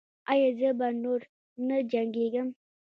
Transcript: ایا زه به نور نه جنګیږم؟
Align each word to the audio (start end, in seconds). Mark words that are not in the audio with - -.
ایا 0.31 0.49
زه 0.59 0.69
به 0.79 0.87
نور 1.03 1.21
نه 1.67 1.77
جنګیږم؟ 1.91 2.47